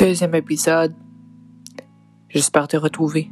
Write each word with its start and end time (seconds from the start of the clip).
Deuxième 0.00 0.34
épisode. 0.34 0.94
J'espère 2.30 2.66
te 2.68 2.78
retrouver. 2.78 3.30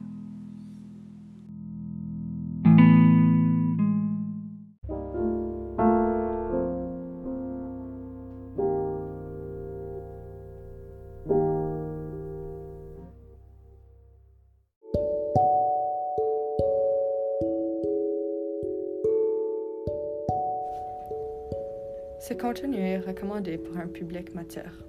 Ce 22.20 22.34
contenu 22.34 22.76
est 22.76 22.98
recommandé 22.98 23.56
pour 23.56 23.78
un 23.78 23.86
public 23.86 24.34
mature. 24.34 24.84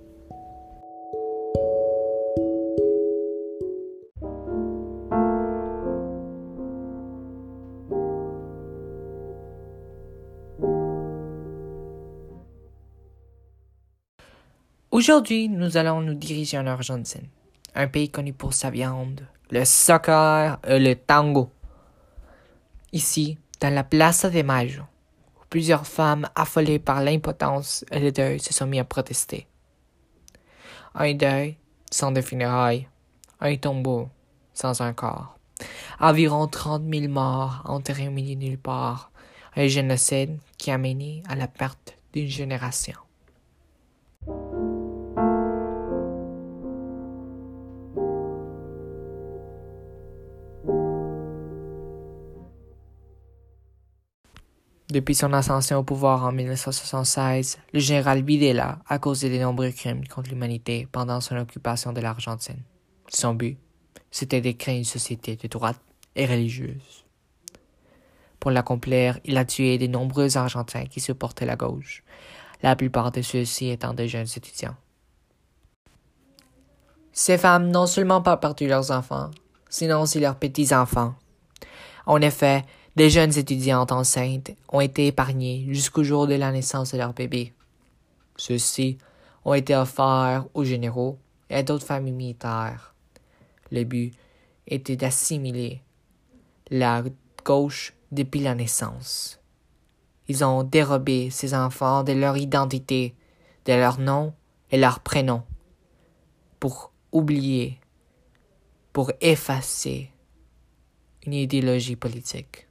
Aujourd'hui, 15.00 15.48
nous 15.48 15.78
allons 15.78 16.02
nous 16.02 16.14
diriger 16.14 16.58
en 16.58 16.68
Argentine, 16.68 17.30
un 17.74 17.88
pays 17.88 18.10
connu 18.10 18.34
pour 18.34 18.54
sa 18.54 18.70
viande, 18.70 19.26
le 19.50 19.64
soccer 19.64 20.60
et 20.68 20.78
le 20.78 20.94
tango. 20.94 21.50
Ici, 22.92 23.38
dans 23.62 23.74
la 23.74 23.86
Plaza 23.86 24.30
de 24.30 24.42
Mayo, 24.42 24.82
où 25.38 25.46
plusieurs 25.50 25.88
femmes 25.88 26.28
affolées 26.36 26.80
par 26.80 27.02
l'impotence 27.02 27.86
et 27.92 28.00
le 28.02 28.12
deuil 28.12 28.42
se 28.42 28.54
sont 28.54 28.68
mis 28.68 28.78
à 28.78 28.84
protester. 28.84 29.48
Un 30.96 31.14
deuil 31.14 31.56
sans 31.90 32.12
de 32.12 32.20
funérailles, 32.20 32.90
un 33.40 33.56
tombeau 33.56 34.10
sans 34.54 34.82
un 34.82 34.92
corps, 34.92 35.38
environ 36.02 36.46
30 36.50 36.84
000 36.94 37.08
morts 37.08 37.62
enterrés 37.64 38.10
au 38.10 38.12
milieu 38.12 38.36
de 38.36 38.42
nulle 38.42 38.60
part, 38.60 39.12
un 39.56 39.68
génocide 39.68 40.38
qui 40.58 40.72
a 40.72 40.78
mené 40.78 41.24
à 41.30 41.36
la 41.36 41.48
perte 41.48 41.98
d'une 42.12 42.28
génération. 42.28 42.96
Depuis 54.92 55.14
son 55.14 55.34
ascension 55.34 55.78
au 55.78 55.84
pouvoir 55.84 56.26
en 56.26 56.32
1976, 56.32 57.60
le 57.74 57.80
général 57.80 58.24
Videla 58.24 58.80
a 58.88 58.98
causé 58.98 59.30
de 59.30 59.40
nombreux 59.40 59.70
crimes 59.70 60.08
contre 60.08 60.32
l'humanité 60.32 60.88
pendant 60.92 61.22
son 61.22 61.38
occupation 61.38 61.94
de 61.94 62.02
l'Argentine. 62.02 62.64
Son 63.08 63.36
but, 63.36 63.60
c'était 64.10 64.42
de 64.42 64.52
créer 64.52 64.80
une 64.80 64.86
société 64.86 65.36
de 65.36 65.48
droite 65.48 65.80
et 66.16 66.26
religieuse. 66.26 67.06
Pour 68.40 68.50
l'accomplir, 68.50 69.20
il 69.26 69.38
a 69.38 69.46
tué 69.46 69.78
de 69.78 69.86
nombreux 69.86 70.38
Argentins 70.38 70.86
qui 70.86 71.00
supportaient 71.00 71.46
la 71.46 71.56
gauche, 71.56 72.04
la 72.64 72.76
plupart 72.76 73.12
de 73.12 73.22
ceux-ci 73.22 73.70
étant 73.70 73.94
de 73.94 74.08
jeunes 74.08 74.26
étudiants. 74.36 74.76
Ces 77.12 77.38
femmes 77.38 77.70
n'ont 77.70 77.86
seulement 77.86 78.24
pas 78.24 78.38
perdu 78.38 78.68
leurs 78.68 78.90
enfants, 78.90 79.30
sinon 79.70 80.02
aussi 80.02 80.20
leurs 80.20 80.38
petits-enfants. 80.38 81.14
En 82.08 82.22
effet, 82.22 82.64
des 82.96 83.10
jeunes 83.10 83.38
étudiantes 83.38 83.92
enceintes 83.92 84.52
ont 84.70 84.82
été 84.82 85.08
épargnées 85.08 85.68
jusqu'au 85.70 86.04
jour 86.04 86.28
de 86.28 86.36
la 86.36 86.52
naissance 86.52 86.92
de 86.92 86.98
leur 86.98 87.14
bébé. 87.14 87.54
Ceux-ci 88.36 88.98
ont 89.46 89.54
été 89.54 89.76
offerts 89.76 90.46
aux 90.54 90.64
généraux 90.64 91.18
et 91.50 91.56
à 91.56 91.64
d'autres 91.64 91.86
familles 91.86 92.14
militaires. 92.14 92.94
Le 93.72 93.84
but 93.84 94.14
était 94.68 94.96
d'assimiler 94.96 95.82
la 96.70 97.04
gauche 97.44 97.94
depuis 98.12 98.42
la 98.42 98.56
naissance. 98.56 99.40
Ils 100.28 100.44
ont 100.44 100.64
dérobé 100.64 101.30
ces 101.32 101.54
enfants 101.54 102.04
de 102.04 102.14
leur 102.14 102.38
identité, 102.38 103.16
de 103.66 103.74
leur 103.74 104.00
nom 104.00 104.34
et 104.72 104.78
leur 104.78 105.00
prénom, 105.00 105.44
pour 106.60 106.92
oublier, 107.12 107.80
pour 108.94 109.12
effacer 109.22 110.12
une 111.26 111.34
idéologie 111.34 111.96
politique. 111.96 112.69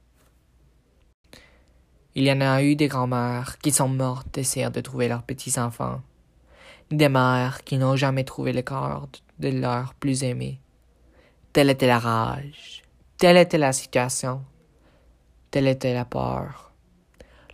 Il 2.15 2.23
y 2.23 2.31
en 2.31 2.41
a 2.41 2.63
eu 2.63 2.75
des 2.75 2.87
grands-mères 2.87 3.59
qui 3.59 3.71
sont 3.71 3.87
mortes 3.87 4.33
d'essayer 4.33 4.69
de 4.71 4.81
trouver 4.81 5.07
leurs 5.07 5.21
petits-enfants, 5.21 6.01
des 6.89 7.07
mères 7.07 7.63
qui 7.63 7.77
n'ont 7.77 7.95
jamais 7.95 8.23
trouvé 8.23 8.51
le 8.51 8.63
corps 8.63 9.07
de 9.37 9.49
leurs 9.49 9.93
plus 9.93 10.23
aimés. 10.23 10.59
Telle 11.53 11.69
était 11.69 11.85
la 11.85 11.99
rage, 11.99 12.81
telle 13.17 13.37
était 13.37 13.59
la 13.59 13.73
situation, 13.73 14.41
telle 15.51 15.67
était 15.67 15.93
la 15.93 16.03
peur. 16.03 16.73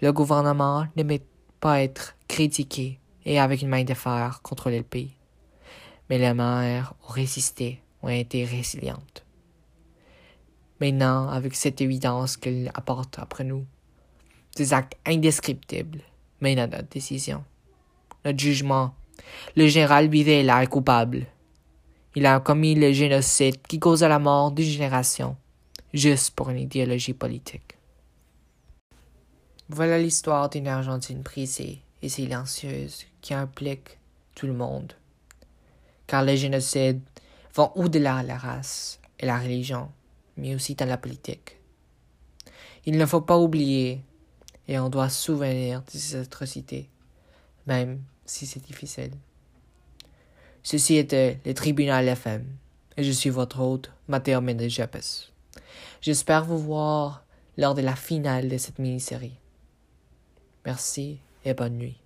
Le 0.01 0.13
gouvernement 0.13 0.87
n'aimait 0.95 1.25
pas 1.59 1.81
être 1.81 2.15
critiqué 2.29 2.99
et 3.25 3.39
avec 3.41 3.61
une 3.61 3.69
main 3.69 3.83
de 3.83 3.93
fer 3.93 4.39
contrôler 4.41 4.77
le 4.77 4.83
pays. 4.83 5.17
Mais 6.09 6.17
les 6.17 6.33
mères 6.33 6.93
ont 7.03 7.11
résisté, 7.11 7.81
ont 8.03 8.09
été 8.09 8.45
résilientes. 8.45 9.25
Maintenant, 10.79 11.27
avec 11.27 11.55
cette 11.55 11.81
évidence 11.81 12.37
qu'elle 12.37 12.71
apporte 12.73 13.19
après 13.19 13.43
nous, 13.43 13.65
des 14.55 14.73
actes 14.73 14.97
indescriptibles 15.05 16.01
mènent 16.41 16.59
à 16.59 16.67
notre 16.67 16.89
décision. 16.89 17.43
Notre 18.23 18.39
jugement. 18.39 18.93
Le 19.55 19.67
général 19.67 20.09
Videla 20.09 20.63
est 20.63 20.67
coupable. 20.67 21.27
Il 22.15 22.25
a 22.25 22.39
commis 22.39 22.75
le 22.75 22.91
génocide 22.93 23.61
qui 23.67 23.79
causa 23.79 24.07
la 24.07 24.19
mort 24.19 24.51
d'une 24.51 24.65
génération, 24.65 25.35
juste 25.93 26.31
pour 26.31 26.49
une 26.49 26.59
idéologie 26.59 27.13
politique. 27.13 27.77
Voilà 29.67 29.97
l'histoire 29.97 30.49
d'une 30.49 30.67
Argentine 30.67 31.21
brisée 31.21 31.81
et 32.01 32.09
silencieuse 32.09 33.05
qui 33.21 33.33
implique 33.33 33.97
tout 34.35 34.47
le 34.47 34.53
monde. 34.53 34.93
Car 36.07 36.23
les 36.23 36.37
génocides 36.37 37.01
vont 37.53 37.71
au-delà 37.75 38.21
de 38.21 38.27
la 38.27 38.37
race 38.37 38.99
et 39.19 39.25
la 39.25 39.39
religion, 39.39 39.89
mais 40.37 40.55
aussi 40.55 40.75
dans 40.75 40.87
la 40.87 40.97
politique. 40.97 41.57
Il 42.85 42.97
ne 42.97 43.05
faut 43.05 43.21
pas 43.21 43.37
oublier 43.37 44.01
et 44.67 44.79
on 44.79 44.89
doit 44.89 45.09
souvenir 45.09 45.81
de 45.81 45.91
ces 45.91 46.15
atrocités, 46.15 46.89
même 47.67 48.01
si 48.25 48.45
c'est 48.45 48.63
difficile. 48.63 49.11
Ceci 50.63 50.95
était 50.95 51.39
le 51.45 51.53
tribunal 51.53 52.07
FM, 52.07 52.45
et 52.97 53.03
je 53.03 53.11
suis 53.11 53.29
votre 53.29 53.59
hôte, 53.59 53.91
Matteo 54.07 54.41
Mendes 54.41 54.67
Japes. 54.67 55.29
J'espère 56.01 56.45
vous 56.45 56.57
voir 56.57 57.23
lors 57.57 57.73
de 57.73 57.81
la 57.81 57.95
finale 57.95 58.49
de 58.49 58.57
cette 58.57 58.79
mini-série. 58.79 59.37
Merci 60.65 61.19
et 61.43 61.53
bonne 61.53 61.77
nuit. 61.77 62.04